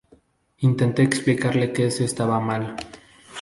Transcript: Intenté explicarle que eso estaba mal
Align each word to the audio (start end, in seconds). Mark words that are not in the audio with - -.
Intenté 0.61 1.03
explicarle 1.03 1.71
que 1.73 1.85
eso 1.85 2.03
estaba 2.03 2.39
mal 2.39 2.75